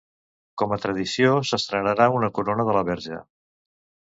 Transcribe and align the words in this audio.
Com 0.61 0.71
a 0.75 0.79
tradició 0.85 1.35
s'estrenarà 1.49 2.07
una 2.21 2.33
corona 2.39 2.67
de 2.71 2.79
la 2.79 2.85
Verge. 2.91 3.21